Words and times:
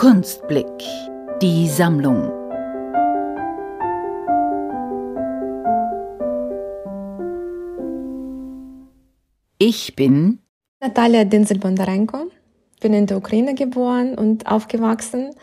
Kunstblick. 0.00 0.64
Die 1.42 1.68
Sammlung. 1.68 2.32
Ich 9.58 9.94
bin 9.96 10.38
Natalia 10.80 11.24
Dinzel-Bondarenko, 11.24 12.30
bin 12.80 12.94
in 12.94 13.08
der 13.08 13.18
Ukraine 13.18 13.54
geboren 13.54 14.14
und 14.14 14.46
aufgewachsen. 14.46 15.34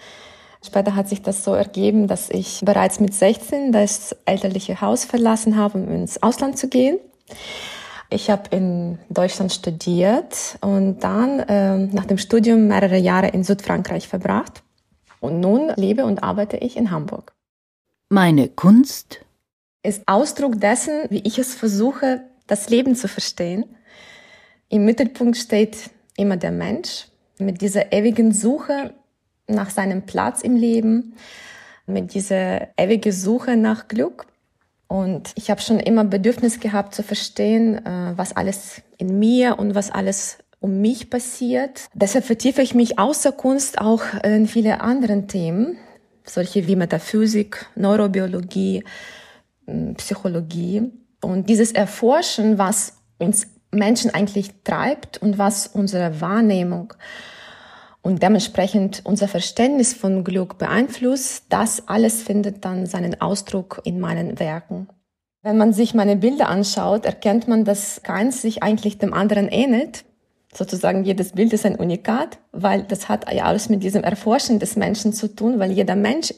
Später 0.66 0.96
hat 0.96 1.08
sich 1.08 1.22
das 1.22 1.44
so 1.44 1.54
ergeben, 1.54 2.08
dass 2.08 2.32
ich 2.32 2.62
bereits 2.66 3.00
mit 3.00 3.14
16 3.14 3.72
das 3.72 4.16
elterliche 4.26 4.82
Haus 4.82 5.06
verlassen 5.06 5.56
habe, 5.56 5.78
um 5.78 5.88
ins 5.88 6.24
Ausland 6.24 6.58
zu 6.58 6.68
gehen. 6.68 6.98
Ich 8.10 8.30
habe 8.30 8.56
in 8.56 9.00
Deutschland 9.10 9.52
studiert 9.52 10.58
und 10.62 11.00
dann 11.04 11.40
äh, 11.40 11.78
nach 11.88 12.06
dem 12.06 12.18
Studium 12.18 12.68
mehrere 12.68 12.98
Jahre 12.98 13.28
in 13.30 13.44
Südfrankreich 13.44 14.08
verbracht. 14.08 14.64
Und 15.20 15.40
nun 15.40 15.72
lebe 15.76 16.06
und 16.06 16.24
arbeite 16.24 16.58
ich 16.58 16.78
in 16.78 16.92
Hamburg. 16.92 17.34
Meine 18.10 18.48
Kunst 18.48 19.26
ist 19.84 20.04
Ausdruck 20.08 20.60
dessen, 20.62 21.06
wie 21.10 21.22
ich 21.26 21.38
es 21.40 21.56
versuche, 21.56 22.22
das 22.46 22.70
Leben 22.70 22.96
zu 22.96 23.08
verstehen. 23.08 23.66
Im 24.70 24.86
Mittelpunkt 24.86 25.38
steht 25.38 25.90
immer 26.16 26.38
der 26.38 26.52
Mensch 26.52 27.08
mit 27.40 27.62
dieser 27.62 27.92
ewigen 27.92 28.34
Suche 28.34 28.94
nach 29.48 29.70
seinem 29.70 30.06
Platz 30.06 30.42
im 30.42 30.56
Leben, 30.56 31.16
mit 31.86 32.14
dieser 32.14 32.68
ewigen 32.78 33.12
Suche 33.12 33.56
nach 33.56 33.88
Glück. 33.88 34.28
Und 34.88 35.32
ich 35.36 35.50
habe 35.50 35.62
schon 35.62 35.80
immer 35.80 36.06
Bedürfnis 36.06 36.60
gehabt 36.60 36.96
zu 36.96 37.04
verstehen, 37.04 37.86
äh, 37.86 38.14
was 38.16 38.36
alles 38.36 38.82
in 38.98 39.20
mir 39.20 39.60
und 39.60 39.76
was 39.76 39.92
alles 39.92 40.38
um 40.60 40.82
mich 40.82 41.10
passiert. 41.10 41.88
Deshalb 41.94 42.26
vertiefe 42.26 42.62
ich 42.62 42.74
mich 42.74 42.98
außer 42.98 43.32
Kunst 43.32 43.80
auch 43.80 44.02
in 44.24 44.48
viele 44.48 44.82
anderen 44.82 45.28
Themen, 45.28 45.78
solche 46.24 46.68
wie 46.68 46.76
Metaphysik, 46.76 47.68
Neurobiologie, 47.76 48.84
Psychologie. 49.98 50.92
Und 51.22 51.50
dieses 51.50 51.72
Erforschen, 51.74 52.58
was 52.58 52.94
uns 53.20 53.48
Menschen 53.72 54.14
eigentlich 54.14 54.52
treibt 54.64 55.22
und 55.22 55.38
was 55.38 55.68
unsere 55.68 56.22
Wahrnehmung 56.22 56.94
und 58.08 58.24
dementsprechend 58.24 59.02
unser 59.04 59.28
Verständnis 59.28 59.94
von 59.94 60.24
Glück 60.24 60.58
beeinflusst, 60.58 61.44
das 61.50 61.90
alles 61.90 62.24
findet 62.24 62.64
dann 62.64 62.86
seinen 62.86 63.20
Ausdruck 63.20 63.82
in 63.84 64.00
meinen 64.00 64.40
Werken. 64.40 64.88
Wenn 65.44 65.58
man 65.58 65.74
sich 65.74 65.94
meine 65.94 66.16
Bilder 66.16 66.48
anschaut, 66.48 67.04
erkennt 67.04 67.50
man, 67.50 67.66
dass 67.66 68.04
keins 68.04 68.42
sich 68.42 68.64
eigentlich 68.64 68.98
dem 68.98 69.14
anderen 69.14 69.50
ähnelt. 69.50 70.06
Sozusagen 70.54 71.04
jedes 71.04 71.34
Bild 71.34 71.52
ist 71.52 71.66
ein 71.66 71.76
Unikat, 71.76 72.40
weil 72.54 72.84
das 72.84 73.10
hat 73.10 73.30
ja 73.30 73.44
alles 73.44 73.68
mit 73.68 73.84
diesem 73.84 74.06
Erforschen 74.06 74.60
des 74.60 74.78
Menschen 74.78 75.12
zu 75.12 75.28
tun, 75.28 75.60
weil 75.60 75.74
jeder 75.74 75.98
Mensch 75.98 76.34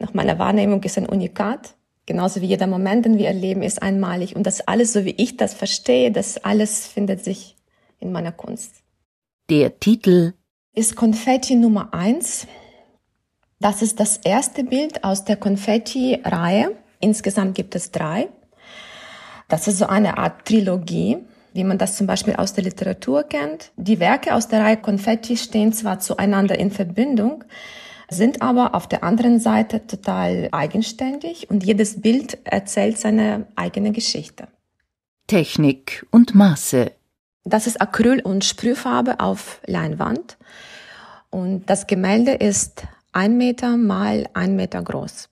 nach 0.00 0.14
meiner 0.14 0.40
Wahrnehmung 0.40 0.82
ist 0.82 0.98
ein 0.98 1.08
Unikat. 1.08 1.76
Genauso 2.04 2.40
wie 2.40 2.46
jeder 2.46 2.66
Moment, 2.66 3.04
den 3.04 3.16
wir 3.16 3.28
erleben, 3.28 3.62
ist 3.62 3.80
einmalig. 3.80 4.34
Und 4.34 4.44
das 4.44 4.66
alles, 4.66 4.92
so 4.92 5.04
wie 5.04 5.14
ich 5.16 5.36
das 5.36 5.54
verstehe, 5.54 6.10
das 6.10 6.42
alles 6.42 6.88
findet 6.88 7.22
sich 7.22 7.54
in 8.00 8.10
meiner 8.10 8.32
Kunst. 8.32 8.82
Der 9.48 9.78
Titel 9.78 10.34
ist 10.74 10.96
Konfetti 10.96 11.54
Nummer 11.54 11.92
eins. 11.92 12.46
Das 13.60 13.82
ist 13.82 14.00
das 14.00 14.16
erste 14.16 14.64
Bild 14.64 15.04
aus 15.04 15.24
der 15.24 15.36
Konfetti-Reihe. 15.36 16.76
Insgesamt 16.98 17.54
gibt 17.54 17.74
es 17.74 17.90
drei. 17.90 18.28
Das 19.48 19.68
ist 19.68 19.78
so 19.78 19.86
eine 19.86 20.16
Art 20.16 20.46
Trilogie, 20.46 21.18
wie 21.52 21.64
man 21.64 21.76
das 21.76 21.96
zum 21.96 22.06
Beispiel 22.06 22.36
aus 22.36 22.54
der 22.54 22.64
Literatur 22.64 23.24
kennt. 23.24 23.70
Die 23.76 24.00
Werke 24.00 24.34
aus 24.34 24.48
der 24.48 24.60
Reihe 24.62 24.78
Konfetti 24.78 25.36
stehen 25.36 25.72
zwar 25.74 26.00
zueinander 26.00 26.58
in 26.58 26.70
Verbindung, 26.70 27.44
sind 28.08 28.40
aber 28.40 28.74
auf 28.74 28.88
der 28.88 29.04
anderen 29.04 29.40
Seite 29.40 29.86
total 29.86 30.48
eigenständig 30.52 31.50
und 31.50 31.64
jedes 31.64 32.00
Bild 32.00 32.38
erzählt 32.44 32.98
seine 32.98 33.46
eigene 33.56 33.92
Geschichte. 33.92 34.48
Technik 35.26 36.06
und 36.10 36.34
Maße 36.34 36.92
das 37.44 37.66
ist 37.66 37.80
Acryl 37.80 38.20
und 38.20 38.44
Sprühfarbe 38.44 39.20
auf 39.20 39.60
Leinwand. 39.66 40.36
Und 41.30 41.66
das 41.66 41.86
Gemälde 41.86 42.32
ist 42.32 42.84
ein 43.12 43.36
Meter 43.36 43.76
mal 43.76 44.28
ein 44.34 44.56
Meter 44.56 44.82
groß. 44.82 45.28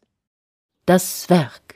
Das 0.86 1.28
Werk. 1.30 1.74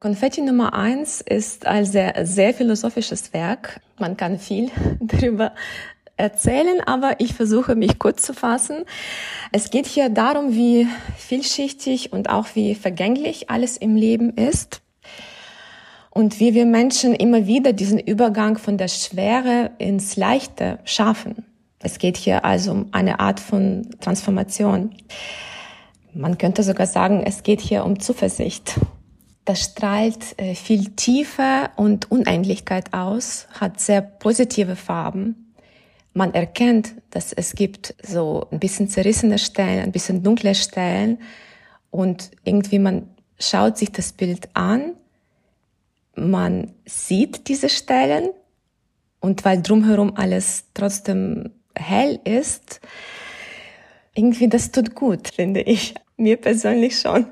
Konfetti 0.00 0.40
Nummer 0.40 0.74
eins 0.74 1.20
ist 1.20 1.66
ein 1.66 1.84
sehr, 1.84 2.26
sehr 2.26 2.54
philosophisches 2.54 3.32
Werk. 3.32 3.80
Man 3.98 4.16
kann 4.16 4.38
viel 4.38 4.70
darüber 5.00 5.52
erzählen, 6.16 6.80
aber 6.86 7.16
ich 7.18 7.34
versuche 7.34 7.74
mich 7.74 7.98
kurz 7.98 8.22
zu 8.22 8.34
fassen. 8.34 8.84
Es 9.50 9.70
geht 9.70 9.86
hier 9.86 10.08
darum, 10.08 10.52
wie 10.54 10.86
vielschichtig 11.16 12.12
und 12.12 12.28
auch 12.28 12.48
wie 12.54 12.74
vergänglich 12.74 13.50
alles 13.50 13.76
im 13.76 13.96
Leben 13.96 14.36
ist 14.36 14.82
und 16.12 16.40
wie 16.40 16.52
wir 16.52 16.66
Menschen 16.66 17.14
immer 17.14 17.46
wieder 17.46 17.72
diesen 17.72 17.98
Übergang 17.98 18.58
von 18.58 18.76
der 18.76 18.88
Schwere 18.88 19.70
ins 19.78 20.16
Leichte 20.16 20.78
schaffen. 20.84 21.46
Es 21.78 21.98
geht 21.98 22.18
hier 22.18 22.44
also 22.44 22.70
um 22.70 22.88
eine 22.92 23.18
Art 23.18 23.40
von 23.40 23.88
Transformation. 24.00 24.94
Man 26.12 26.36
könnte 26.36 26.62
sogar 26.62 26.86
sagen, 26.86 27.22
es 27.24 27.42
geht 27.42 27.62
hier 27.62 27.84
um 27.84 27.98
Zuversicht. 27.98 28.78
Das 29.46 29.62
strahlt 29.62 30.38
äh, 30.38 30.54
viel 30.54 30.90
Tiefe 30.90 31.70
und 31.76 32.10
Unendlichkeit 32.10 32.92
aus, 32.92 33.48
hat 33.58 33.80
sehr 33.80 34.02
positive 34.02 34.76
Farben. 34.76 35.54
Man 36.12 36.34
erkennt, 36.34 36.94
dass 37.08 37.32
es 37.32 37.54
gibt 37.54 37.94
so 38.02 38.46
ein 38.52 38.60
bisschen 38.60 38.88
zerrissene 38.88 39.38
Stellen, 39.38 39.82
ein 39.82 39.92
bisschen 39.92 40.22
dunkle 40.22 40.54
Stellen 40.54 41.18
und 41.90 42.30
irgendwie 42.44 42.78
man 42.78 43.08
schaut 43.38 43.78
sich 43.78 43.90
das 43.90 44.12
Bild 44.12 44.50
an 44.52 44.92
man 46.14 46.74
sieht 46.84 47.48
diese 47.48 47.68
Stellen 47.68 48.30
und 49.20 49.44
weil 49.44 49.62
drumherum 49.62 50.14
alles 50.16 50.64
trotzdem 50.74 51.50
hell 51.74 52.20
ist, 52.24 52.80
irgendwie 54.14 54.48
das 54.48 54.72
tut 54.72 54.94
gut, 54.94 55.28
finde 55.34 55.62
ich. 55.62 55.94
Mir 56.16 56.36
persönlich 56.36 57.00
schon. 57.00 57.26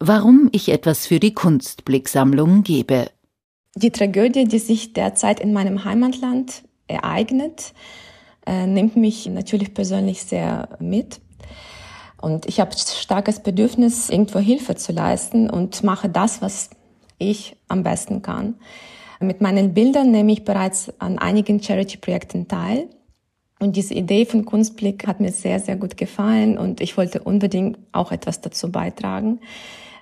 Warum 0.00 0.48
ich 0.52 0.68
etwas 0.68 1.06
für 1.06 1.20
die 1.20 1.32
Kunstblicksammlung 1.32 2.62
gebe. 2.62 3.10
Die 3.76 3.90
Tragödie, 3.90 4.44
die 4.44 4.58
sich 4.58 4.92
derzeit 4.92 5.40
in 5.40 5.52
meinem 5.52 5.84
Heimatland 5.84 6.64
ereignet, 6.88 7.72
äh, 8.46 8.66
nimmt 8.66 8.96
mich 8.96 9.26
natürlich 9.26 9.72
persönlich 9.72 10.22
sehr 10.24 10.76
mit. 10.80 11.20
Und 12.24 12.46
ich 12.46 12.58
habe 12.58 12.70
starkes 12.74 13.40
Bedürfnis, 13.40 14.08
irgendwo 14.08 14.38
Hilfe 14.38 14.76
zu 14.76 14.92
leisten 14.92 15.50
und 15.50 15.84
mache 15.84 16.08
das, 16.08 16.40
was 16.40 16.70
ich 17.18 17.54
am 17.68 17.82
besten 17.82 18.22
kann. 18.22 18.54
Mit 19.20 19.42
meinen 19.42 19.74
Bildern 19.74 20.10
nehme 20.10 20.32
ich 20.32 20.42
bereits 20.42 20.90
an 20.98 21.18
einigen 21.18 21.62
Charity-Projekten 21.62 22.48
teil. 22.48 22.88
Und 23.60 23.76
diese 23.76 23.92
Idee 23.92 24.24
von 24.24 24.46
Kunstblick 24.46 25.06
hat 25.06 25.20
mir 25.20 25.32
sehr, 25.32 25.60
sehr 25.60 25.76
gut 25.76 25.98
gefallen 25.98 26.56
und 26.56 26.80
ich 26.80 26.96
wollte 26.96 27.22
unbedingt 27.22 27.78
auch 27.92 28.10
etwas 28.10 28.40
dazu 28.40 28.72
beitragen. 28.72 29.40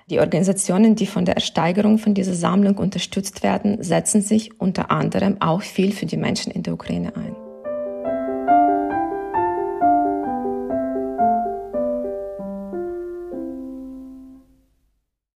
Die 0.08 0.20
Organisationen, 0.20 0.94
die 0.94 1.06
von 1.06 1.24
der 1.24 1.34
Ersteigerung 1.34 1.98
von 1.98 2.14
dieser 2.14 2.34
Sammlung 2.34 2.78
unterstützt 2.78 3.42
werden, 3.42 3.82
setzen 3.82 4.22
sich 4.22 4.60
unter 4.60 4.92
anderem 4.92 5.40
auch 5.40 5.62
viel 5.62 5.90
für 5.90 6.06
die 6.06 6.16
Menschen 6.16 6.52
in 6.52 6.62
der 6.62 6.74
Ukraine 6.74 7.16
ein. 7.16 7.41